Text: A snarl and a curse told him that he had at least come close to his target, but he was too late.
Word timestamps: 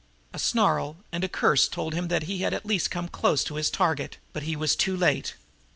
A 0.33 0.39
snarl 0.39 0.97
and 1.11 1.23
a 1.23 1.29
curse 1.29 1.67
told 1.67 1.93
him 1.93 2.07
that 2.07 2.23
he 2.23 2.39
had 2.39 2.55
at 2.55 2.65
least 2.65 2.89
come 2.89 3.07
close 3.07 3.43
to 3.43 3.53
his 3.53 3.69
target, 3.69 4.17
but 4.33 4.41
he 4.41 4.55
was 4.55 4.75
too 4.75 4.97
late. 4.97 5.35